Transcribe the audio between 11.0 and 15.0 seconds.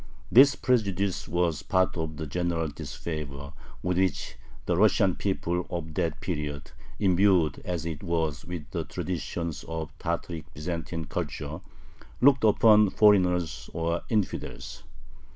culture, looked upon foreigners or "infidels."